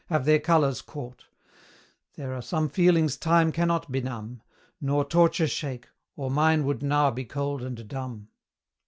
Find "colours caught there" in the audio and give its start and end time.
0.39-2.33